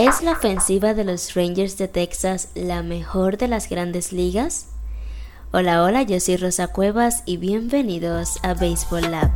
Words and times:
¿Es 0.00 0.22
la 0.22 0.30
ofensiva 0.30 0.94
de 0.94 1.02
los 1.02 1.34
Rangers 1.34 1.76
de 1.76 1.88
Texas 1.88 2.50
la 2.54 2.84
mejor 2.84 3.36
de 3.36 3.48
las 3.48 3.68
grandes 3.68 4.12
ligas? 4.12 4.68
Hola, 5.50 5.82
hola, 5.82 6.04
yo 6.04 6.20
soy 6.20 6.36
Rosa 6.36 6.68
Cuevas 6.68 7.24
y 7.26 7.36
bienvenidos 7.36 8.36
a 8.44 8.54
Baseball 8.54 9.10
Lab. 9.10 9.32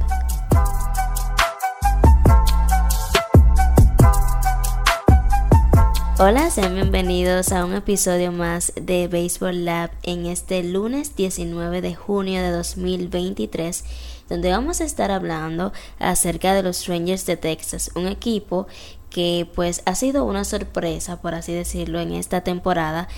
Hola, 6.21 6.49
sean 6.51 6.77
bienvenidos 6.77 7.51
a 7.51 7.65
un 7.65 7.75
episodio 7.75 8.31
más 8.31 8.73
de 8.81 9.09
Baseball 9.09 9.65
Lab 9.65 9.91
en 10.05 10.27
este 10.27 10.63
lunes 10.63 11.17
19 11.17 11.81
de 11.81 11.97
junio 11.97 12.41
de 12.41 12.53
2023, 12.53 13.85
donde 14.29 14.53
vamos 14.53 14.81
a 14.81 14.85
estar 14.85 15.11
hablando 15.11 15.73
acerca 15.99 16.55
de 16.55 16.63
los 16.63 16.87
Rangers 16.87 17.27
de 17.27 17.37
Texas, 17.37 17.91
un 17.97 18.07
equipo 18.07 18.69
que 19.13 19.47
pues 19.55 19.83
ha 19.85 19.95
sido 19.95 20.25
una 20.25 20.45
sorpresa, 20.45 21.21
por 21.21 21.35
así 21.35 21.53
decirlo, 21.53 22.01
en 22.01 22.13
esta 22.13 22.41
temporada. 22.41 23.09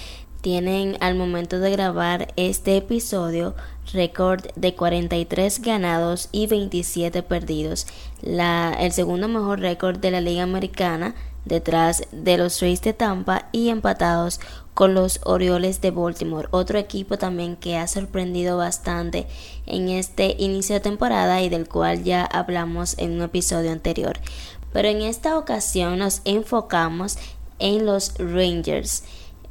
Tienen 0.40 0.98
al 1.00 1.14
momento 1.14 1.58
de 1.58 1.70
grabar 1.70 2.34
este 2.36 2.76
episodio 2.76 3.54
récord 3.94 4.44
de 4.56 4.74
43 4.74 5.62
ganados 5.62 6.28
y 6.32 6.46
27 6.46 7.22
perdidos, 7.22 7.86
la, 8.20 8.76
el 8.78 8.92
segundo 8.92 9.28
mejor 9.28 9.60
récord 9.60 9.98
de 9.98 10.10
la 10.10 10.20
Liga 10.20 10.42
Americana 10.42 11.14
detrás 11.44 12.02
de 12.10 12.38
los 12.38 12.60
Rays 12.60 12.82
de 12.82 12.92
Tampa 12.92 13.48
y 13.52 13.68
empatados 13.68 14.40
con 14.74 14.92
los 14.92 15.20
Orioles 15.24 15.80
de 15.80 15.92
Baltimore, 15.92 16.48
otro 16.50 16.78
equipo 16.78 17.16
también 17.16 17.54
que 17.54 17.76
ha 17.76 17.86
sorprendido 17.86 18.56
bastante 18.56 19.28
en 19.66 19.88
este 19.88 20.34
inicio 20.38 20.74
de 20.74 20.80
temporada 20.80 21.40
y 21.42 21.48
del 21.48 21.68
cual 21.68 22.02
ya 22.02 22.24
hablamos 22.24 22.98
en 22.98 23.12
un 23.12 23.22
episodio 23.22 23.70
anterior. 23.70 24.18
Pero 24.74 24.88
en 24.88 25.02
esta 25.02 25.38
ocasión 25.38 26.00
nos 26.00 26.20
enfocamos 26.24 27.16
en 27.60 27.86
los 27.86 28.12
Rangers, 28.18 29.04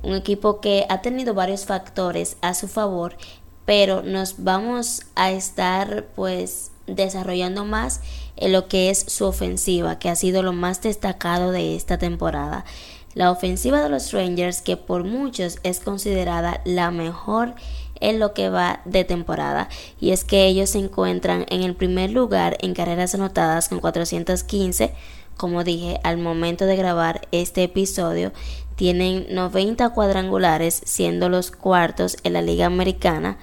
un 0.03 0.16
equipo 0.16 0.59
que 0.59 0.86
ha 0.89 1.02
tenido 1.02 1.34
varios 1.34 1.66
factores 1.66 2.36
a 2.42 2.53
su 2.53 2.67
favor, 2.67 3.16
pero 3.64 4.03
nos 4.03 4.44
vamos 4.44 5.03
a 5.16 5.31
estar 5.31 6.08
pues 6.14 6.72
desarrollando 6.88 7.64
más 7.64 8.02
en 8.36 8.52
lo 8.52 8.67
que 8.67 8.89
es 8.89 9.00
su 9.00 9.23
ofensiva, 9.23 9.98
que 9.98 10.09
ha 10.09 10.17
sido 10.17 10.44
lo 10.44 10.52
más 10.52 10.81
destacado 10.81 11.52
de 11.52 11.78
esta 11.78 11.98
temporada. 11.98 12.66
La 13.14 13.31
ofensiva 13.31 13.81
de 13.81 13.88
los 13.88 14.11
Rangers, 14.11 14.61
que 14.61 14.76
por 14.76 15.05
muchos 15.05 15.59
es 15.64 15.80
considerada 15.80 16.59
la 16.66 16.92
mejor 16.92 17.55
en 18.04 18.20
lo 18.20 18.34
que 18.34 18.50
va 18.50 18.82
de 18.86 19.04
temporada, 19.04 19.70
y 20.00 20.12
es 20.12 20.23
que 20.23 20.46
ellos 20.46 20.72
se 20.72 20.80
encuentran 20.80 21.46
en 21.50 21.64
el 21.64 21.76
primer 21.76 22.12
lugar 22.12 22.58
en 22.62 22.73
carreras 22.73 23.16
anotadas 23.16 23.70
con 23.70 23.80
415, 23.80 24.94
como 25.38 25.64
dije 25.64 26.00
al 26.04 26.18
momento 26.18 26.66
de 26.66 26.76
grabar 26.76 27.28
este 27.32 27.64
episodio, 27.64 28.32
tienen 28.76 29.26
90 29.32 29.90
cuadrangulares, 29.90 30.82
siendo 30.86 31.30
los 31.30 31.52
cuartos 31.52 32.18
en 32.23 32.34
la 32.34 32.42
Liga 32.42 32.66
Americana 32.66 33.38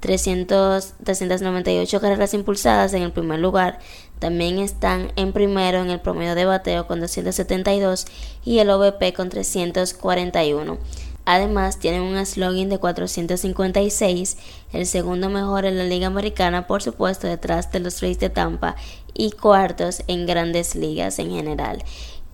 300, 0.00 0.94
398 1.04 2.00
carreras 2.00 2.34
impulsadas 2.34 2.92
en 2.94 3.02
el 3.02 3.12
primer 3.12 3.40
lugar. 3.40 3.78
También 4.18 4.58
están 4.58 5.12
en 5.16 5.32
primero 5.32 5.78
en 5.82 5.90
el 5.90 6.00
promedio 6.00 6.34
de 6.34 6.44
bateo 6.44 6.86
con 6.86 7.00
272 7.00 8.06
y 8.44 8.58
el 8.58 8.70
OVP 8.70 9.12
con 9.14 9.28
341. 9.28 10.78
Además, 11.26 11.80
tienen 11.80 12.02
un 12.02 12.24
slogan 12.24 12.68
de 12.68 12.78
456, 12.78 14.38
el 14.72 14.86
segundo 14.86 15.28
mejor 15.28 15.66
en 15.66 15.76
la 15.76 15.82
Liga 15.82 16.06
Americana, 16.06 16.68
por 16.68 16.84
supuesto, 16.84 17.26
detrás 17.26 17.72
de 17.72 17.80
los 17.80 18.00
Rays 18.00 18.20
de 18.20 18.30
Tampa 18.30 18.76
y 19.12 19.32
cuartos 19.32 20.04
en 20.06 20.24
grandes 20.24 20.76
ligas 20.76 21.18
en 21.18 21.32
general. 21.32 21.82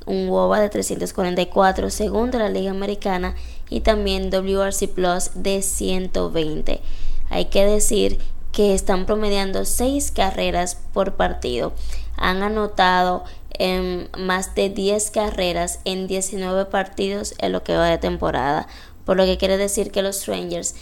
Un 0.05 0.29
WOBA 0.29 0.61
de 0.61 0.69
344, 0.69 1.89
segundo 1.89 2.37
en 2.37 2.43
la 2.43 2.51
Liga 2.51 2.71
Americana, 2.71 3.35
y 3.71 3.81
también 3.81 4.29
WRC 4.31 4.89
Plus 4.89 5.31
de 5.35 5.63
120. 5.63 6.83
Hay 7.31 7.47
que 7.47 7.65
decir 7.65 8.19
que 8.53 8.75
están 8.75 9.07
promediando 9.07 9.65
seis 9.65 10.13
carreras 10.13 10.77
por 10.93 11.15
partido. 11.15 11.73
Han 12.19 12.43
anotado 12.43 13.25
en 13.59 14.09
más 14.19 14.55
de 14.55 14.71
10 14.71 15.11
carreras 15.11 15.81
en 15.85 16.07
19 16.07 16.67
partidos 16.67 17.35
en 17.39 17.53
lo 17.53 17.63
que 17.63 17.77
va 17.77 17.89
de 17.89 17.99
temporada, 17.99 18.67
por 19.05 19.17
lo 19.17 19.25
que 19.25 19.39
quiere 19.39 19.57
decir 19.57 19.91
que 19.91 20.03
los 20.03 20.27
Rangers 20.27 20.75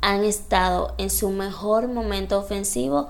han 0.00 0.24
estado 0.24 0.94
en 0.98 1.10
su 1.10 1.30
mejor 1.30 1.88
momento 1.88 2.38
ofensivo 2.38 3.08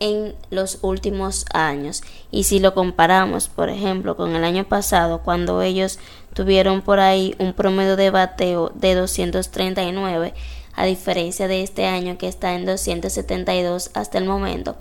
en 0.00 0.34
los 0.50 0.78
últimos 0.82 1.44
años. 1.54 2.02
Y 2.32 2.44
si 2.44 2.58
lo 2.58 2.74
comparamos, 2.74 3.48
por 3.48 3.68
ejemplo, 3.68 4.16
con 4.16 4.34
el 4.34 4.42
año 4.42 4.64
pasado, 4.64 5.22
cuando 5.22 5.62
ellos 5.62 6.00
tuvieron 6.34 6.82
por 6.82 6.98
ahí 6.98 7.36
un 7.38 7.52
promedio 7.52 7.94
de 7.96 8.10
bateo 8.10 8.72
de 8.74 8.96
239, 8.96 10.34
a 10.74 10.84
diferencia 10.86 11.46
de 11.46 11.62
este 11.62 11.86
año 11.86 12.18
que 12.18 12.26
está 12.26 12.54
en 12.54 12.66
272 12.66 13.90
hasta 13.94 14.18
el 14.18 14.24
momento, 14.24 14.76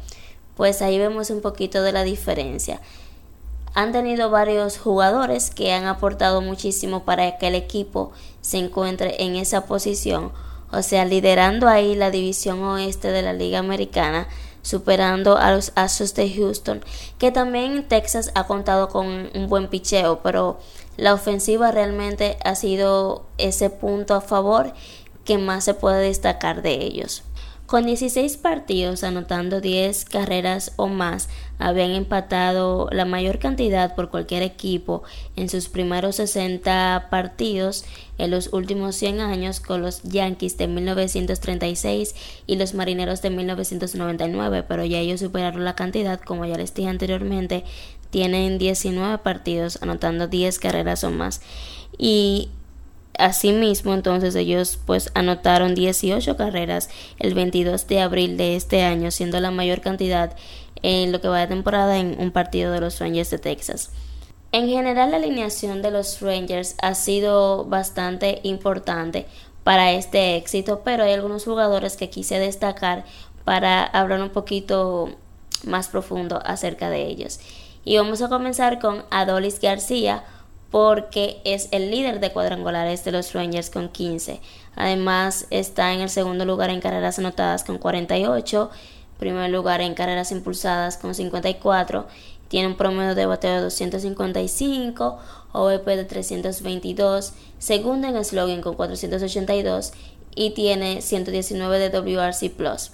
pues 0.56 0.82
ahí 0.82 0.98
vemos 0.98 1.30
un 1.30 1.42
poquito 1.42 1.84
de 1.84 1.92
la 1.92 2.04
diferencia. 2.04 2.82
Han 3.74 3.94
tenido 3.94 4.30
varios 4.30 4.78
jugadores 4.78 5.50
que 5.50 5.72
han 5.72 5.86
aportado 5.86 6.42
muchísimo 6.42 7.06
para 7.06 7.38
que 7.38 7.48
el 7.48 7.56
equipo 7.56 8.12
se 8.42 8.58
encuentre 8.58 9.24
en 9.24 9.38
esa 9.38 9.66
posición, 9.66 10.32
o 10.72 10.82
sea, 10.82 11.06
liderando 11.06 11.70
ahí 11.70 11.96
la 11.96 12.12
división 12.12 12.62
oeste 12.64 13.12
de 13.12 13.22
la 13.22 13.34
Liga 13.34 13.60
Americana, 13.60 14.28
superando 14.62 15.38
a 15.38 15.52
los 15.52 15.72
Astros 15.76 16.14
de 16.16 16.30
Houston, 16.34 16.84
que 17.18 17.32
también 17.32 17.88
Texas 17.88 18.32
ha 18.36 18.46
contado 18.46 18.90
con 18.90 19.30
un 19.34 19.48
buen 19.48 19.70
picheo, 19.70 20.22
pero 20.22 20.60
la 20.98 21.14
ofensiva 21.14 21.72
realmente 21.72 22.38
ha 22.44 22.56
sido 22.56 23.26
ese 23.38 23.70
punto 23.70 24.16
a 24.16 24.22
favor 24.22 24.74
que 25.24 25.38
más 25.38 25.64
se 25.64 25.74
puede 25.74 26.04
destacar 26.04 26.62
de 26.62 26.74
ellos. 26.74 27.24
Con 27.72 27.86
16 27.86 28.36
partidos, 28.36 29.06
anotando 29.06 29.62
10 29.62 30.04
carreras 30.04 30.74
o 30.76 30.90
más, 30.90 31.30
habían 31.58 31.92
empatado 31.92 32.90
la 32.92 33.06
mayor 33.06 33.40
cantidad 33.40 33.96
por 33.96 34.10
cualquier 34.10 34.44
equipo 34.44 35.04
en 35.38 35.48
sus 35.48 35.70
primeros 35.70 36.18
60 36.18 37.08
partidos 37.10 37.86
en 38.18 38.32
los 38.32 38.52
últimos 38.52 38.98
100 38.98 39.22
años 39.22 39.62
con 39.62 39.82
los 39.82 40.04
Yankees 40.04 40.58
de 40.58 40.68
1936 40.68 42.14
y 42.46 42.58
los 42.58 42.74
Marineros 42.74 43.22
de 43.22 43.30
1999, 43.30 44.66
pero 44.68 44.84
ya 44.84 44.98
ellos 44.98 45.22
superaron 45.22 45.64
la 45.64 45.74
cantidad, 45.74 46.20
como 46.20 46.46
ya 46.46 46.58
les 46.58 46.74
dije 46.74 46.90
anteriormente, 46.90 47.64
tienen 48.10 48.58
19 48.58 49.20
partidos 49.20 49.82
anotando 49.82 50.28
10 50.28 50.60
carreras 50.60 51.06
o 51.06 51.12
más. 51.12 51.40
Y 51.98 52.50
Asimismo, 53.18 53.94
entonces 53.94 54.36
ellos 54.36 54.80
pues 54.86 55.12
anotaron 55.14 55.76
18 55.76 56.38
carreras 56.38 56.90
el 57.20 57.34
22 57.34 57.88
de 57.88 58.02
abril 58.02 58.38
de 58.38 58.56
este 58.56 58.84
año, 58.84 59.12
siendo 59.12 59.40
la 59.40 59.52
mayor 59.52 59.82
cantidad 59.82 60.36
en 60.82 61.12
lo 61.12 61.22
que 61.22 61.28
va 61.28 61.40
de 61.40 61.48
temporada 61.48 61.98
en 61.98 62.16
un 62.20 62.32
partido 62.32 62.72
de 62.72 62.82
los 62.82 63.00
Rangers 63.00 63.30
de 63.30 63.38
Texas. 63.38 63.92
En 64.54 64.68
general 64.68 65.12
la 65.12 65.18
alineación 65.18 65.82
de 65.82 65.92
los 65.92 66.20
Rangers 66.22 66.76
ha 66.82 66.94
sido 66.96 67.66
bastante 67.66 68.42
importante 68.44 69.26
para 69.64 69.92
este 69.94 70.36
éxito, 70.36 70.82
pero 70.84 71.04
hay 71.04 71.14
algunos 71.14 71.46
jugadores 71.46 71.96
que 71.96 72.10
quise 72.10 72.40
destacar 72.40 73.06
para 73.46 73.84
hablar 73.84 74.22
un 74.22 74.30
poquito 74.30 75.10
más 75.64 75.88
profundo 75.88 76.42
acerca 76.44 76.90
de 76.90 77.06
ellos. 77.06 77.40
Y 77.84 77.98
vamos 77.98 78.22
a 78.22 78.30
comenzar 78.30 78.80
con 78.80 79.06
Adolis 79.10 79.60
García, 79.60 80.24
porque 80.72 81.42
es 81.44 81.68
el 81.72 81.92
líder 81.92 82.20
de 82.22 82.32
cuadrangulares 82.32 83.04
de 83.04 83.12
los 83.12 83.34
Rangers 83.34 83.70
con 83.70 83.90
15. 83.90 84.40
Además 84.76 85.46
está 85.50 85.94
en 85.94 86.00
el 86.00 86.10
segundo 86.10 86.46
lugar 86.46 86.70
en 86.70 86.80
carreras 86.80 87.20
anotadas 87.20 87.64
con 87.64 87.78
48, 87.78 88.72
primer 89.20 89.52
lugar 89.52 89.82
en 89.82 89.94
carreras 89.94 90.32
impulsadas 90.32 90.98
con 90.98 91.14
54, 91.14 92.08
tiene 92.48 92.68
un 92.68 92.76
promedio 92.76 93.16
de 93.16 93.26
bateo 93.26 93.56
de 93.56 93.62
255, 93.62 95.20
OVP 95.54 95.96
de 95.96 96.06
322, 96.06 97.34
segundo 97.60 98.08
en 98.08 98.26
slogan 98.26 98.62
con 98.62 98.76
482 98.76 99.94
y 100.36 100.52
tiene 100.52 101.02
119 101.02 101.80
de 101.80 101.90
WRC 101.90 102.50
Plus. 102.50 102.92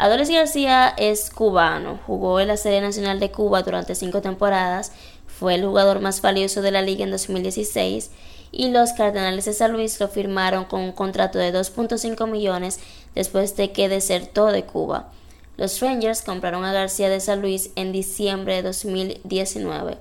Adolis 0.00 0.30
García 0.30 0.94
es 0.96 1.28
cubano, 1.28 1.98
jugó 2.06 2.38
en 2.38 2.46
la 2.46 2.56
Serie 2.56 2.80
Nacional 2.80 3.18
de 3.18 3.32
Cuba 3.32 3.62
durante 3.62 3.96
cinco 3.96 4.20
temporadas, 4.20 4.92
fue 5.38 5.54
el 5.54 5.64
jugador 5.64 6.00
más 6.00 6.20
valioso 6.20 6.62
de 6.62 6.72
la 6.72 6.82
liga 6.82 7.04
en 7.04 7.12
2016 7.12 8.10
y 8.50 8.70
los 8.70 8.92
Cardenales 8.92 9.44
de 9.44 9.52
San 9.52 9.72
Luis 9.72 10.00
lo 10.00 10.08
firmaron 10.08 10.64
con 10.64 10.80
un 10.80 10.92
contrato 10.92 11.38
de 11.38 11.52
2.5 11.52 12.28
millones 12.28 12.80
después 13.14 13.56
de 13.56 13.70
que 13.70 13.88
desertó 13.88 14.46
de 14.46 14.64
Cuba. 14.64 15.12
Los 15.56 15.80
Rangers 15.80 16.22
compraron 16.22 16.64
a 16.64 16.72
García 16.72 17.08
de 17.08 17.20
San 17.20 17.40
Luis 17.40 17.70
en 17.76 17.92
diciembre 17.92 18.56
de 18.56 18.62
2019. 18.62 19.98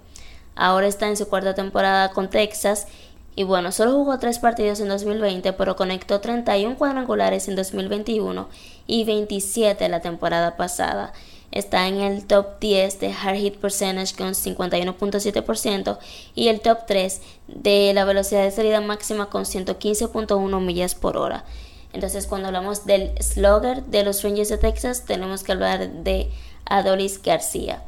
Ahora 0.56 0.88
está 0.88 1.08
en 1.08 1.18
su 1.18 1.28
cuarta 1.28 1.54
temporada 1.54 2.10
con 2.10 2.30
Texas 2.30 2.88
y 3.36 3.44
bueno, 3.44 3.72
solo 3.72 3.92
jugó 3.92 4.18
tres 4.18 4.40
partidos 4.40 4.80
en 4.80 4.88
2020, 4.88 5.54
pero 5.54 5.76
conectó 5.76 6.20
31 6.20 6.78
cuadrangulares 6.78 7.48
en 7.48 7.56
2021 7.56 8.50
y 8.88 9.04
27 9.04 9.88
la 9.90 10.02
temporada 10.02 10.58
pasada. 10.58 11.14
Está 11.52 11.88
en 11.88 12.02
el 12.02 12.26
top 12.26 12.60
10 12.60 13.00
de 13.00 13.14
hard 13.14 13.38
hit 13.38 13.56
percentage 13.58 14.16
con 14.16 14.30
51.7% 14.34 15.98
y 16.36 16.50
el 16.50 16.60
top 16.60 16.80
3 16.88 17.22
de 17.48 17.94
la 17.94 18.06
velocidad 18.06 18.44
de 18.44 18.52
salida 18.52 18.82
máxima 18.82 19.30
con 19.30 19.44
115.1 19.44 20.62
millas 20.62 20.96
por 20.96 21.18
hora. 21.18 21.46
Entonces, 21.94 22.28
cuando 22.28 22.48
hablamos 22.48 22.86
del 22.86 23.12
slugger 23.22 23.84
de 23.86 24.04
los 24.04 24.24
Rangers 24.24 24.50
de 24.50 24.58
Texas, 24.58 25.06
tenemos 25.06 25.44
que 25.44 25.54
hablar 25.54 25.90
de 25.90 26.30
Adolis 26.66 27.22
García. 27.22 27.82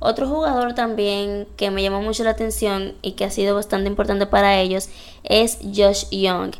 Otro 0.00 0.28
jugador 0.28 0.74
también 0.74 1.48
que 1.56 1.70
me 1.70 1.82
llamó 1.82 2.02
mucho 2.02 2.24
la 2.24 2.30
atención 2.30 2.94
y 3.00 3.12
que 3.12 3.24
ha 3.24 3.30
sido 3.30 3.54
bastante 3.54 3.88
importante 3.88 4.26
para 4.26 4.60
ellos 4.60 4.88
es 5.22 5.58
Josh 5.62 6.10
Young, 6.10 6.52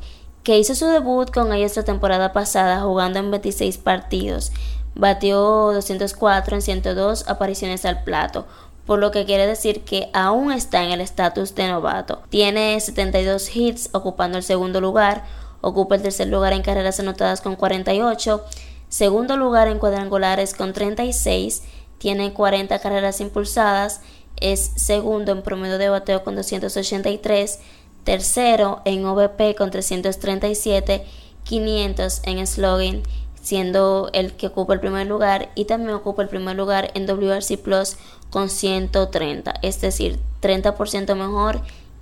que 0.45 0.59
hizo 0.59 0.75
su 0.75 0.87
debut 0.87 1.31
con 1.31 1.53
ellos 1.53 1.77
la 1.77 1.83
temporada 1.85 2.33
pasada 2.33 2.81
jugando 2.81 3.19
en 3.19 3.31
26 3.31 3.77
partidos. 3.79 4.53
Batió 4.95 5.39
204 5.73 6.57
en 6.57 6.63
102 6.63 7.29
apariciones 7.29 7.85
al 7.85 8.05
plato, 8.05 8.47
por 8.87 8.99
lo 8.99 9.11
que 9.11 9.25
quiere 9.25 9.47
decir 9.47 9.83
que 9.83 10.11
aún 10.13 10.53
está 10.53 10.85
en 10.85 10.93
el 10.93 11.01
estatus 11.01 11.55
de 11.55 11.69
novato. 11.69 12.23
Tiene 12.29 12.79
72 12.79 13.55
hits 13.55 13.89
ocupando 13.93 14.39
el 14.39 14.45
segundo 14.45 14.81
lugar, 14.81 15.25
ocupa 15.61 15.97
el 15.97 16.03
tercer 16.03 16.29
lugar 16.29 16.53
en 16.53 16.63
carreras 16.63 17.01
anotadas 17.01 17.41
con 17.41 17.57
48, 17.57 18.45
segundo 18.89 19.37
lugar 19.37 19.69
en 19.69 19.79
cuadrangulares 19.79 20.55
con 20.55 20.73
36, 20.73 21.63
tiene 21.99 22.33
40 22.33 22.79
carreras 22.79 23.21
impulsadas, 23.21 24.03
es 24.37 24.73
segundo 24.77 25.33
en 25.33 25.43
promedio 25.43 25.79
de 25.79 25.89
bateo 25.89 26.23
con 26.23 26.37
283, 26.37 27.61
tercero 28.05 28.83
en 28.85 29.07
OVP 29.07 29.55
con 29.57 29.71
337, 29.71 31.05
500 31.45 32.21
en 32.25 32.47
slogan 32.47 33.03
siendo 33.45 34.09
el 34.15 34.33
que 34.33 34.47
ocupa 34.47 34.73
el 34.73 34.81
primer 34.81 35.07
lugar 35.07 35.51
y 35.55 35.67
también 35.67 35.95
ocupa 35.95 36.23
el 36.23 36.29
primer 36.29 36.57
lugar 36.57 36.91
en 36.95 37.07
WRC 37.07 37.59
Plus 37.59 37.97
con 38.31 38.49
130, 38.49 39.55
es 39.61 39.81
decir, 39.83 40.19
30% 40.41 41.15
mejor 41.15 41.61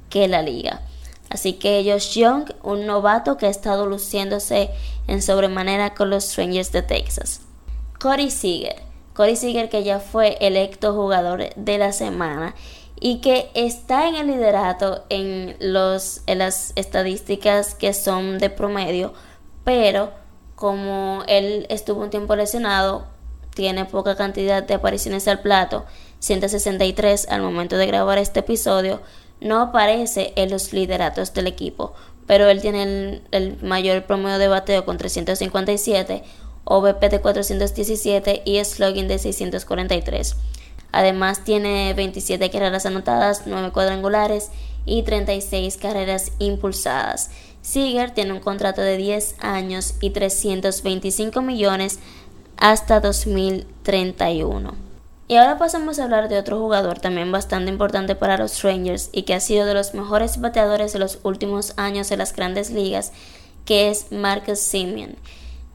que 0.09 0.29
la 0.29 0.41
liga. 0.41 0.83
Así 1.29 1.55
que 1.55 1.83
Josh 1.85 2.19
Young, 2.19 2.53
un 2.63 2.87
novato 2.87 3.37
que 3.37 3.47
ha 3.47 3.51
estado 3.51 3.87
luciéndose 3.87 4.71
en 5.09 5.21
sobremanera 5.21 5.95
con 5.95 6.11
los 6.11 6.25
Strangers 6.25 6.71
de 6.71 6.83
Texas. 6.83 7.41
Corey 7.99 8.31
Seager. 8.31 8.77
Corey 9.15 9.35
Seager 9.35 9.69
que 9.69 9.83
ya 9.83 9.99
fue 9.99 10.37
electo 10.41 10.95
jugador 10.95 11.53
de 11.57 11.79
la 11.79 11.93
semana 11.93 12.55
y 13.01 13.21
que 13.21 13.51
está 13.55 14.07
en 14.09 14.15
el 14.15 14.29
liderato 14.29 15.05
en, 15.09 15.57
los, 15.59 16.23
en 16.27 16.39
las 16.39 16.73
estadísticas 16.77 17.75
que 17.75 17.95
son 17.95 18.39
de 18.39 18.49
promedio, 18.49 19.13
pero 19.65 20.22
como 20.63 21.25
él 21.27 21.67
estuvo 21.71 22.03
un 22.03 22.11
tiempo 22.11 22.37
lesionado, 22.37 23.05
tiene 23.53 23.85
poca 23.85 24.15
cantidad 24.15 24.63
de 24.63 24.75
apariciones 24.75 25.27
al 25.27 25.41
plato, 25.41 25.87
163 26.21 27.27
al 27.31 27.43
momento 27.43 27.77
de 27.77 27.89
grabar 27.89 28.19
este 28.19 28.39
episodio, 28.39 29.01
no 29.41 29.61
aparece 29.61 30.33
en 30.37 30.53
los 30.53 30.73
lideratos 30.73 31.35
del 31.35 31.49
equipo, 31.49 31.95
pero 32.29 32.49
él 32.49 32.61
tiene 32.61 33.23
el, 33.33 33.59
mayor 33.61 34.05
promedio 34.05 34.39
de 34.39 34.47
bateo 34.47 34.85
con 34.85 34.99
357, 34.99 36.23
OVP 36.63 37.09
de 37.09 37.21
417 37.21 38.43
y 38.45 38.65
slugging 38.65 39.09
de 39.09 39.19
643. 39.19 40.37
Además 40.93 41.43
tiene 41.43 41.93
27 41.95 42.51
carreras 42.51 42.87
anotadas, 42.87 43.47
9 43.47 43.73
cuadrangulares 43.73 44.51
y 44.87 45.03
36 45.03 45.77
carreras 45.77 46.31
impulsadas. 46.39 47.31
Seager 47.63 48.11
tiene 48.11 48.33
un 48.33 48.41
contrato 48.41 48.81
de 48.83 48.97
10 48.97 49.37
años 49.41 49.95
y 50.01 50.11
325 50.11 51.41
millones 51.43 52.01
hasta 52.57 53.01
2031. 53.01 54.75
Y 55.29 55.37
ahora 55.37 55.57
pasamos 55.57 55.99
a 55.99 56.05
hablar 56.05 56.29
de 56.29 56.37
otro 56.37 56.59
jugador 56.59 57.01
también 57.01 57.33
bastante 57.33 57.71
importante 57.71 58.15
para 58.15 58.37
los 58.37 58.63
Rangers 58.63 59.09
y 59.13 59.23
que 59.23 59.35
ha 59.35 59.41
sido 59.41 59.65
de 59.65 59.75
los 59.75 59.95
mejores 59.95 60.41
bateadores 60.41 60.93
de 60.93 60.99
los 60.99 61.21
últimos 61.23 61.73
años 61.77 62.11
en 62.11 62.19
las 62.19 62.35
grandes 62.35 62.71
ligas, 62.71 63.13
que 63.65 63.91
es 63.91 64.11
Marcus 64.11 64.59
Simeon. 64.59 65.17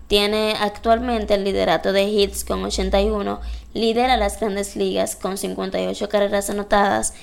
Tiene 0.07 0.55
actualmente 0.59 1.33
el 1.33 1.43
liderato 1.43 1.91
de 1.91 2.03
hits 2.03 2.43
con 2.43 2.63
81, 2.63 3.41
lidera 3.73 4.15
las 4.15 4.39
grandes 4.39 4.75
ligas 4.75 5.15
con 5.15 5.37
58 5.37 6.07
carreras 6.07 6.49
anotadas 6.49 7.13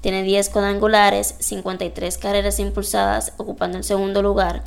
tiene 0.00 0.22
10 0.22 0.50
cuadrangulares, 0.50 1.34
53 1.38 2.18
carreras 2.18 2.58
impulsadas, 2.58 3.32
ocupando 3.36 3.78
el 3.78 3.84
segundo 3.84 4.22
lugar. 4.22 4.62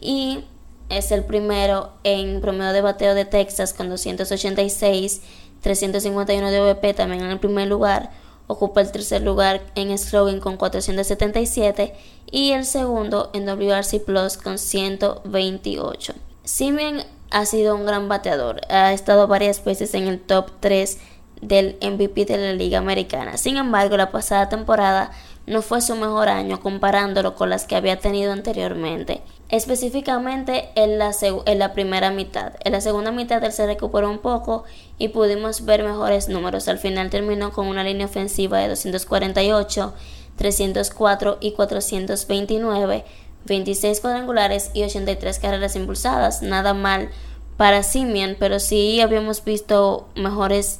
Y 0.00 0.44
es 0.88 1.12
el 1.12 1.24
primero 1.24 1.92
en 2.04 2.40
promedio 2.40 2.72
de 2.72 2.80
bateo 2.80 3.14
de 3.14 3.24
Texas 3.24 3.74
con 3.74 3.88
286, 3.90 5.20
351 5.60 6.50
de 6.50 6.60
OVP 6.60 6.94
también 6.94 7.22
en 7.22 7.30
el 7.30 7.38
primer 7.38 7.68
lugar. 7.68 8.10
Ocupa 8.46 8.80
el 8.80 8.90
tercer 8.90 9.20
lugar 9.22 9.60
en 9.74 9.96
slogan 9.98 10.40
con 10.40 10.56
477 10.56 11.94
y 12.30 12.52
el 12.52 12.64
segundo 12.64 13.30
en 13.34 13.44
WRC 13.44 14.02
Plus 14.04 14.38
con 14.38 14.58
128. 14.58 16.14
Simeon 16.44 17.02
ha 17.30 17.44
sido 17.44 17.74
un 17.76 17.84
gran 17.84 18.08
bateador, 18.08 18.62
ha 18.70 18.94
estado 18.94 19.26
varias 19.26 19.62
veces 19.62 19.92
en 19.92 20.08
el 20.08 20.18
top 20.18 20.50
3 20.60 20.98
del 21.40 21.76
MVP 21.82 22.24
de 22.24 22.38
la 22.38 22.52
Liga 22.52 22.78
Americana. 22.78 23.36
Sin 23.36 23.56
embargo, 23.56 23.96
la 23.96 24.10
pasada 24.10 24.48
temporada 24.48 25.10
no 25.48 25.62
fue 25.62 25.80
su 25.80 25.96
mejor 25.96 26.28
año 26.28 26.60
comparándolo 26.60 27.34
con 27.34 27.48
las 27.48 27.64
que 27.66 27.74
había 27.74 27.98
tenido 27.98 28.32
anteriormente, 28.32 29.22
específicamente 29.48 30.68
en 30.74 30.98
la, 30.98 31.72
primera 31.72 32.10
mitad. 32.10 32.52
En 32.64 32.72
la 32.72 32.82
segunda 32.82 33.12
mitad 33.12 33.42
él 33.42 33.52
se 33.52 33.66
recuperó 33.66 34.10
un 34.10 34.18
poco 34.18 34.64
y 34.98 35.08
pudimos 35.08 35.64
ver 35.64 35.82
mejores 35.82 36.28
números. 36.28 36.68
Al 36.68 36.78
final 36.78 37.08
terminó 37.08 37.50
con 37.50 37.66
una 37.66 37.82
línea 37.82 38.06
ofensiva 38.06 38.58
de 38.58 38.68
248, 38.68 39.94
304 40.36 41.38
y 41.40 41.52
429, 41.52 43.04
26 43.46 44.00
cuadrangulares 44.00 44.70
y 44.74 44.82
83 44.82 45.38
carreras 45.38 45.76
impulsadas. 45.76 46.42
Nada 46.42 46.74
mal 46.74 47.08
para 47.56 47.82
Simeon, 47.82 48.36
pero 48.38 48.60
sí 48.60 49.00
habíamos 49.00 49.42
visto 49.44 50.08
mejores 50.14 50.78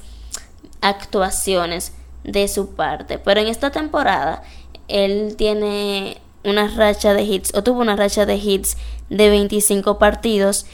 actuaciones 0.80 1.92
de 2.24 2.48
su 2.48 2.74
parte. 2.74 3.18
Pero 3.18 3.40
en 3.40 3.48
esta 3.48 3.70
temporada 3.70 4.42
él 4.88 5.34
tiene 5.36 6.18
una 6.44 6.68
racha 6.68 7.14
de 7.14 7.22
hits 7.22 7.54
o 7.54 7.62
tuvo 7.62 7.80
una 7.80 7.96
racha 7.96 8.26
de 8.26 8.36
hits 8.36 8.76
de 9.10 9.28
25 9.28 9.98
partidos, 9.98 10.66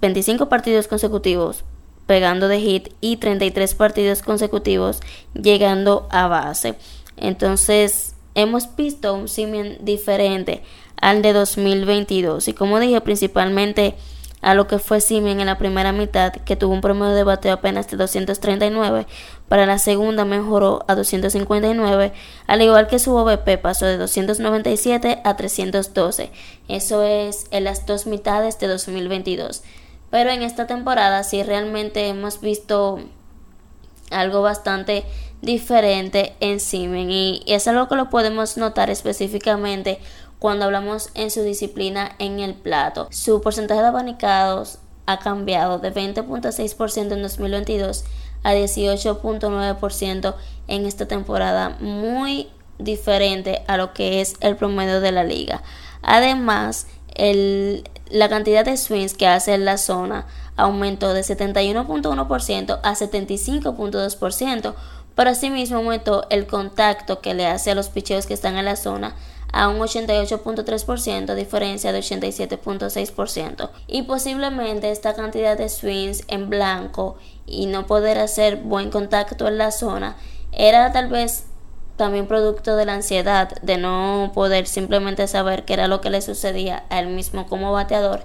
25 0.00 0.48
partidos 0.48 0.88
consecutivos 0.88 1.64
pegando 2.06 2.48
de 2.48 2.60
hit 2.60 2.88
y 3.00 3.18
33 3.18 3.72
partidos 3.76 4.22
consecutivos 4.22 5.00
llegando 5.32 6.08
a 6.10 6.26
base. 6.26 6.74
Entonces 7.16 8.16
hemos 8.34 8.74
visto 8.74 9.14
un 9.14 9.28
Simeon 9.28 9.76
diferente 9.82 10.64
al 11.00 11.22
de 11.22 11.32
2022 11.32 12.48
y 12.48 12.52
como 12.52 12.80
dije 12.80 13.00
principalmente 13.00 13.94
a 14.42 14.54
lo 14.54 14.66
que 14.66 14.78
fue 14.78 15.00
Simeon 15.00 15.40
en 15.40 15.46
la 15.46 15.58
primera 15.58 15.92
mitad, 15.92 16.32
que 16.32 16.56
tuvo 16.56 16.72
un 16.72 16.80
promedio 16.80 17.14
de 17.14 17.24
bateo 17.24 17.52
apenas 17.52 17.88
de 17.88 17.96
239, 17.96 19.06
para 19.48 19.66
la 19.66 19.78
segunda 19.78 20.24
mejoró 20.24 20.84
a 20.88 20.94
259, 20.94 22.12
al 22.46 22.62
igual 22.62 22.86
que 22.86 22.98
su 22.98 23.14
OVP 23.14 23.58
pasó 23.58 23.86
de 23.86 23.98
297 23.98 25.20
a 25.24 25.36
312. 25.36 26.30
Eso 26.68 27.02
es 27.02 27.46
en 27.50 27.64
las 27.64 27.86
dos 27.86 28.06
mitades 28.06 28.58
de 28.58 28.68
2022. 28.68 29.62
Pero 30.10 30.30
en 30.30 30.42
esta 30.42 30.66
temporada 30.66 31.22
sí 31.22 31.42
realmente 31.42 32.08
hemos 32.08 32.40
visto 32.40 33.00
algo 34.10 34.42
bastante 34.42 35.04
diferente 35.40 36.34
en 36.40 36.60
Simen 36.60 37.10
y 37.10 37.42
es 37.46 37.66
algo 37.68 37.88
que 37.88 37.94
lo 37.94 38.10
podemos 38.10 38.56
notar 38.56 38.90
específicamente 38.90 40.00
cuando 40.40 40.64
hablamos 40.64 41.10
en 41.14 41.30
su 41.30 41.42
disciplina 41.42 42.16
en 42.18 42.40
el 42.40 42.54
plato. 42.54 43.06
Su 43.12 43.40
porcentaje 43.40 43.82
de 43.82 43.86
abanicados 43.86 44.78
ha 45.06 45.18
cambiado 45.18 45.78
de 45.78 45.94
20.6% 45.94 47.12
en 47.12 47.22
2022 47.22 48.04
a 48.42 48.54
18.9% 48.54 50.34
en 50.66 50.86
esta 50.86 51.06
temporada, 51.06 51.76
muy 51.80 52.48
diferente 52.78 53.62
a 53.68 53.76
lo 53.76 53.92
que 53.92 54.22
es 54.22 54.34
el 54.40 54.56
promedio 54.56 55.00
de 55.02 55.12
la 55.12 55.24
liga. 55.24 55.62
Además, 56.00 56.86
la 57.14 58.28
cantidad 58.30 58.64
de 58.64 58.78
swings 58.78 59.12
que 59.12 59.26
hace 59.26 59.52
en 59.52 59.66
la 59.66 59.76
zona 59.76 60.26
aumentó 60.56 61.12
de 61.12 61.20
71.1% 61.20 62.80
a 62.82 62.94
75.2%, 62.94 64.74
pero 65.14 65.30
asimismo 65.30 65.76
aumentó 65.76 66.26
el 66.30 66.46
contacto 66.46 67.20
que 67.20 67.34
le 67.34 67.46
hace 67.46 67.72
a 67.72 67.74
los 67.74 67.90
picheos 67.90 68.24
que 68.26 68.32
están 68.32 68.56
en 68.56 68.64
la 68.64 68.76
zona 68.76 69.14
a 69.52 69.68
un 69.68 69.78
88.3%, 69.78 71.34
diferencia 71.34 71.92
de 71.92 72.00
87.6%. 72.00 73.70
Y 73.86 74.02
posiblemente 74.02 74.90
esta 74.90 75.14
cantidad 75.14 75.56
de 75.56 75.68
swings 75.68 76.24
en 76.28 76.50
blanco 76.50 77.16
y 77.46 77.66
no 77.66 77.86
poder 77.86 78.18
hacer 78.18 78.56
buen 78.56 78.90
contacto 78.90 79.48
en 79.48 79.58
la 79.58 79.70
zona 79.70 80.16
era 80.52 80.92
tal 80.92 81.08
vez 81.08 81.46
también 81.96 82.26
producto 82.26 82.76
de 82.76 82.86
la 82.86 82.94
ansiedad 82.94 83.60
de 83.60 83.76
no 83.76 84.30
poder 84.34 84.66
simplemente 84.66 85.26
saber 85.26 85.64
qué 85.64 85.74
era 85.74 85.86
lo 85.86 86.00
que 86.00 86.10
le 86.10 86.22
sucedía 86.22 86.84
a 86.88 87.00
él 87.00 87.08
mismo 87.08 87.46
como 87.46 87.72
bateador 87.72 88.24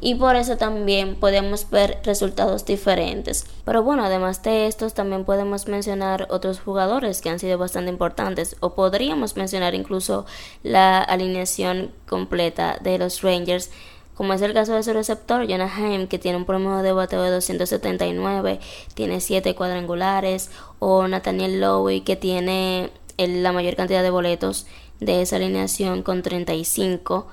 y 0.00 0.14
por 0.14 0.36
eso 0.36 0.56
también 0.56 1.14
podemos 1.16 1.68
ver 1.70 2.00
resultados 2.04 2.64
diferentes. 2.64 3.46
Pero 3.64 3.82
bueno, 3.82 4.04
además 4.04 4.42
de 4.42 4.66
estos 4.66 4.94
también 4.94 5.24
podemos 5.24 5.68
mencionar 5.68 6.26
otros 6.30 6.60
jugadores 6.60 7.20
que 7.20 7.30
han 7.30 7.38
sido 7.38 7.58
bastante 7.58 7.90
importantes 7.90 8.56
o 8.60 8.74
podríamos 8.74 9.36
mencionar 9.36 9.74
incluso 9.74 10.26
la 10.62 10.98
alineación 10.98 11.90
completa 12.06 12.78
de 12.80 12.98
los 12.98 13.22
Rangers 13.22 13.70
como 14.18 14.32
es 14.32 14.42
el 14.42 14.52
caso 14.52 14.74
de 14.74 14.82
su 14.82 14.92
receptor, 14.92 15.48
Jonah 15.48 15.72
Haim, 15.72 16.08
que 16.08 16.18
tiene 16.18 16.38
un 16.38 16.44
promedio 16.44 16.78
de 16.78 16.92
bateo 16.92 17.22
de 17.22 17.30
279, 17.30 18.58
tiene 18.94 19.20
7 19.20 19.54
cuadrangulares, 19.54 20.50
o 20.80 21.06
Nathaniel 21.06 21.60
Lowe, 21.60 22.02
que 22.02 22.16
tiene 22.16 22.90
la 23.16 23.52
mayor 23.52 23.76
cantidad 23.76 24.02
de 24.02 24.10
boletos 24.10 24.66
de 24.98 25.22
esa 25.22 25.36
alineación 25.36 26.02
con 26.02 26.22
35 26.22 27.28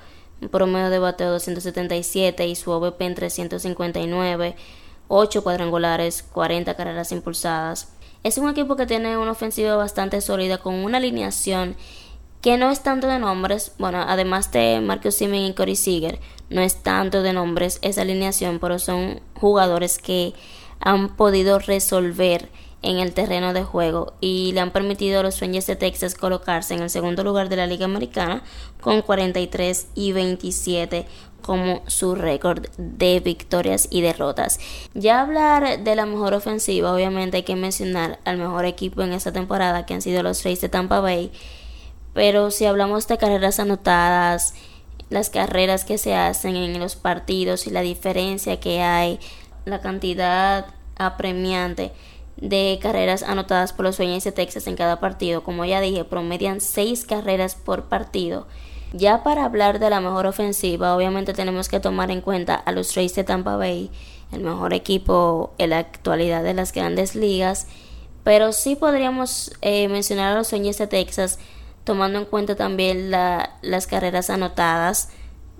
promedio 0.52 0.90
de 0.90 1.00
bateo 1.00 1.32
277 1.32 2.48
y 2.48 2.56
su 2.56 2.72
OVP 2.72 3.06
en 3.06 3.16
359, 3.16 4.56
8 5.08 5.44
cuadrangulares, 5.44 6.24
40 6.24 6.76
carreras 6.76 7.12
impulsadas. 7.12 7.94
Es 8.24 8.38
un 8.38 8.50
equipo 8.50 8.76
que 8.76 8.86
tiene 8.86 9.18
una 9.18 9.32
ofensiva 9.32 9.76
bastante 9.76 10.20
sólida 10.22 10.58
con 10.58 10.74
una 10.74 10.98
alineación 10.98 11.76
que 12.42 12.58
no 12.58 12.70
es 12.70 12.84
tanto 12.84 13.08
de 13.08 13.18
nombres, 13.18 13.72
bueno, 13.80 14.04
además 14.08 14.52
de 14.52 14.80
Marcus 14.80 15.16
Simen 15.16 15.46
y 15.46 15.54
Corey 15.54 15.76
Seager, 15.76 16.20
no 16.50 16.62
es 16.62 16.84
tanto 16.84 17.24
de 17.24 17.34
nombres 17.34 17.80
esa 17.82 18.02
alineación, 18.02 18.60
pero 18.60 18.78
son 18.78 19.20
jugadores 19.34 19.98
que 19.98 20.34
han 20.80 21.16
podido 21.16 21.58
resolver 21.58 22.50
en 22.86 23.00
el 23.00 23.14
terreno 23.14 23.52
de 23.52 23.64
juego 23.64 24.14
y 24.22 24.52
le 24.54 24.62
han 24.62 24.72
permitido 24.72 25.20
a 25.20 25.24
los 25.24 25.40
Rangers 25.40 25.66
de 25.68 25.76
Texas 25.76 26.14
colocarse 26.14 26.76
en 26.76 26.84
el 26.84 26.90
segundo 26.90 27.24
lugar 27.24 27.50
de 27.50 27.56
la 27.56 27.66
Liga 27.66 27.86
Americana 27.86 28.44
con 28.80 29.02
43 29.02 29.88
y 29.96 30.12
27 30.12 31.06
como 31.42 31.82
su 31.88 32.16
récord 32.16 32.68
de 32.78 33.20
victorias 33.20 33.88
y 33.90 34.02
derrotas. 34.02 34.60
Ya 34.94 35.22
hablar 35.22 35.84
de 35.84 35.96
la 35.96 36.06
mejor 36.06 36.34
ofensiva, 36.34 36.94
obviamente 36.94 37.38
hay 37.38 37.44
que 37.44 37.56
mencionar 37.56 38.20
al 38.24 38.38
mejor 38.38 38.66
equipo 38.66 39.02
en 39.02 39.14
esta 39.14 39.32
temporada 39.32 39.86
que 39.86 39.96
han 39.96 40.02
sido 40.02 40.24
los 40.24 40.44
Rays 40.44 40.62
de 40.62 40.70
Tampa 40.70 41.00
Bay, 41.00 41.32
pero 42.14 42.52
si 42.52 42.66
hablamos 42.66 43.08
de 43.08 43.18
carreras 43.18 43.60
anotadas, 43.60 44.54
las 45.10 45.30
carreras 45.30 45.86
que 45.86 45.98
se 45.98 46.16
hacen 46.16 46.56
en 46.56 46.80
los 46.80 46.96
partidos 46.96 47.68
y 47.68 47.72
la 47.72 47.82
diferencia 47.82 48.60
que 48.60 48.82
hay, 48.82 49.20
la 49.66 49.82
cantidad 49.82 50.68
apremiante 50.98 51.92
de 52.38 52.80
carreras 52.82 53.24
anotadas 53.24 53.74
por 53.74 53.86
los 53.86 53.96
Sueños 53.96 54.24
de 54.24 54.32
Texas 54.32 54.68
en 54.68 54.76
cada 54.76 55.00
partido. 55.00 55.44
Como 55.44 55.66
ya 55.66 55.82
dije, 55.82 56.04
promedian 56.04 56.62
seis 56.62 57.06
carreras 57.06 57.56
por 57.56 57.86
partido. 57.86 58.48
Ya 58.94 59.24
para 59.24 59.46
hablar 59.46 59.80
de 59.80 59.90
la 59.90 60.02
mejor 60.02 60.26
ofensiva, 60.26 60.96
obviamente 60.96 61.34
tenemos 61.34 61.70
que 61.70 61.80
tomar 61.80 62.12
en 62.12 62.22
cuenta 62.22 62.56
a 62.56 62.72
los 62.72 62.96
Rays 62.96 63.16
de 63.16 63.24
Tampa 63.24 63.58
Bay, 63.58 63.90
el 64.32 64.42
mejor 64.42 64.74
equipo 64.74 65.54
en 65.58 65.72
la 65.72 65.80
actualidad 65.80 66.44
de 66.44 66.54
las 66.54 66.72
grandes 66.72 67.16
ligas. 67.16 67.68
Pero 68.24 68.54
sí 68.54 68.76
podríamos 68.76 69.52
eh, 69.62 69.88
mencionar 69.88 70.34
a 70.34 70.38
los 70.38 70.48
Sueños 70.48 70.78
de 70.78 70.88
Texas, 70.88 71.40
tomando 71.84 72.20
en 72.20 72.26
cuenta 72.26 72.56
también 72.56 73.12
las 73.12 73.88
carreras 73.88 74.30
anotadas 74.30 75.10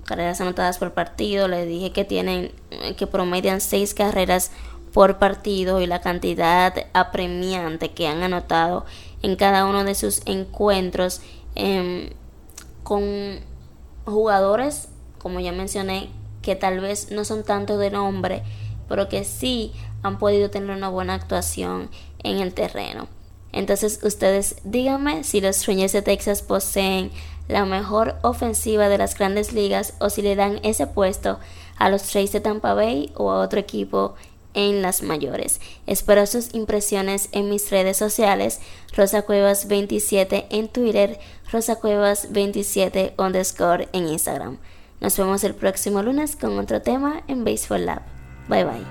carreras 0.06 0.40
anotadas 0.40 0.78
por 0.78 0.94
partido. 0.94 1.48
Le 1.48 1.66
dije 1.66 1.92
que 1.92 2.06
tienen, 2.06 2.52
que 2.98 3.08
promedian 3.08 3.60
seis 3.60 3.94
carreras 3.94 4.52
por 4.96 5.18
partido 5.18 5.82
y 5.82 5.88
la 5.88 6.00
cantidad 6.00 6.74
apremiante 6.94 7.92
que 7.92 8.08
han 8.08 8.24
anotado 8.24 8.86
en 9.22 9.36
cada 9.36 9.66
uno 9.66 9.84
de 9.84 9.94
sus 9.94 10.22
encuentros 10.26 11.20
em, 11.54 12.12
con 12.82 13.04
jugadores, 14.06 14.88
como 15.18 15.42
ya 15.42 15.52
mencioné, 15.52 16.08
que 16.42 16.56
tal 16.56 16.80
vez 16.80 17.12
no 17.12 17.26
son 17.26 17.44
tanto 17.44 17.78
de 17.78 17.92
nombre, 17.92 18.44
pero 18.88 19.10
que 19.10 19.26
sí 19.26 19.74
han 20.02 20.18
podido 20.18 20.50
tener 20.50 20.70
una 20.70 20.88
buena 20.88 21.16
actuación 21.16 21.90
en 22.24 22.40
el 22.40 22.54
terreno. 22.54 23.10
Entonces 23.52 24.00
ustedes 24.02 24.62
díganme 24.64 25.26
si 25.26 25.42
los 25.42 25.68
Rangers 25.68 25.92
de 25.92 26.04
Texas 26.04 26.42
poseen 26.42 27.12
la 27.50 27.66
mejor 27.66 28.16
ofensiva 28.22 28.88
de 28.88 28.98
las 28.98 29.18
grandes 29.18 29.52
ligas 29.52 29.94
o 30.00 30.10
si 30.10 30.22
le 30.22 30.38
dan 30.38 30.62
ese 30.64 30.88
puesto 30.88 31.38
a 31.76 31.90
los 31.90 32.14
Rays 32.14 32.32
de 32.32 32.40
Tampa 32.40 32.74
Bay 32.74 33.12
o 33.16 33.30
a 33.32 33.42
otro 33.42 33.60
equipo 33.60 34.16
en 34.56 34.82
las 34.82 35.04
mayores. 35.04 35.62
Espero 35.86 36.26
sus 36.26 36.54
impresiones 36.56 37.30
en 37.32 37.50
mis 37.50 37.70
redes 37.70 37.98
sociales, 37.98 38.60
Rosa 38.96 39.22
Cuevas 39.22 39.68
27 39.68 40.48
en 40.50 40.68
Twitter, 40.70 41.20
Rosa 41.52 41.76
Cuevas 41.76 42.32
27 42.32 43.14
underscore 43.18 43.88
en 43.94 44.08
Instagram. 44.08 44.58
Nos 45.02 45.18
vemos 45.18 45.44
el 45.44 45.54
próximo 45.54 46.02
lunes 46.02 46.36
con 46.36 46.58
otro 46.58 46.82
tema 46.82 47.22
en 47.28 47.44
Baseball 47.44 47.86
Lab. 47.86 48.02
Bye 48.48 48.64
bye. 48.64 48.86